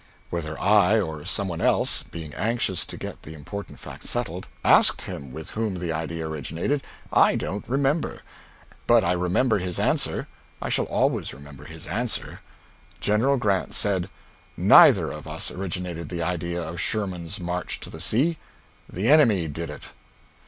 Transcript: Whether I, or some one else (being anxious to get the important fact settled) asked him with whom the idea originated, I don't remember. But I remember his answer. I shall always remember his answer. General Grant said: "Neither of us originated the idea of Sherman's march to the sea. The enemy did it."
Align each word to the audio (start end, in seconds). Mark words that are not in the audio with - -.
Whether 0.31 0.59
I, 0.59 0.99
or 0.99 1.25
some 1.25 1.47
one 1.47 1.61
else 1.61 2.01
(being 2.01 2.33
anxious 2.33 2.87
to 2.87 2.97
get 2.97 3.21
the 3.21 3.35
important 3.35 3.77
fact 3.77 4.03
settled) 4.05 4.47
asked 4.65 5.03
him 5.03 5.31
with 5.31 5.51
whom 5.51 5.75
the 5.75 5.91
idea 5.93 6.27
originated, 6.27 6.81
I 7.13 7.35
don't 7.35 7.67
remember. 7.69 8.21
But 8.87 9.03
I 9.03 9.11
remember 9.11 9.59
his 9.59 9.77
answer. 9.77 10.27
I 10.59 10.69
shall 10.69 10.85
always 10.85 11.35
remember 11.35 11.65
his 11.65 11.85
answer. 11.85 12.39
General 12.99 13.37
Grant 13.37 13.75
said: 13.75 14.09
"Neither 14.57 15.11
of 15.11 15.27
us 15.27 15.51
originated 15.51 16.09
the 16.09 16.23
idea 16.23 16.63
of 16.63 16.79
Sherman's 16.81 17.39
march 17.39 17.79
to 17.81 17.91
the 17.91 18.01
sea. 18.01 18.39
The 18.91 19.07
enemy 19.07 19.47
did 19.47 19.69
it." 19.69 19.83